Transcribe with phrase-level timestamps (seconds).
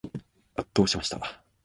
[0.55, 1.21] 圧倒しました。